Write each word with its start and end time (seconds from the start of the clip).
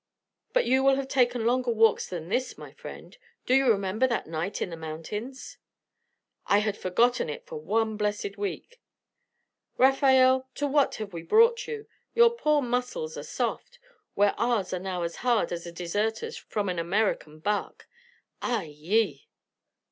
But 0.51 0.65
you 0.65 0.87
have 0.87 1.07
taken 1.07 1.45
longer 1.45 1.69
walks 1.69 2.09
than 2.09 2.27
this, 2.27 2.57
my 2.57 2.71
friend. 2.71 3.15
Do 3.45 3.53
you 3.53 3.69
remember 3.69 4.07
that 4.07 4.25
night 4.25 4.59
in 4.59 4.71
the 4.71 4.75
mountains?" 4.75 5.57
"I 6.47 6.57
had 6.57 6.75
forgotten 6.75 7.29
it 7.29 7.45
for 7.45 7.57
one 7.61 7.97
blessed 7.97 8.35
week. 8.35 8.81
Rafael, 9.77 10.49
to 10.55 10.65
what 10.65 10.95
have 10.95 11.13
we 11.13 11.21
brought 11.21 11.67
you? 11.67 11.85
Your 12.15 12.31
poor 12.31 12.63
muscles 12.63 13.15
are 13.15 13.21
soft, 13.21 13.77
where 14.15 14.33
ours 14.39 14.73
are 14.73 14.79
now 14.79 15.03
as 15.03 15.17
hard 15.17 15.51
as 15.51 15.67
a 15.67 15.71
deserter's 15.71 16.35
from 16.35 16.67
an 16.67 16.79
American 16.79 17.37
barque 17.37 17.87
ay, 18.41 18.63
yi!" 18.75 19.29